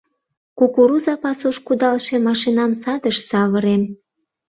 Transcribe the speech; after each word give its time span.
Кукуруза 0.57 1.13
пасуш 1.23 1.57
кудалше 1.67 2.15
машинам 2.27 2.71
садыш 2.81 3.17
савырем. 3.29 3.83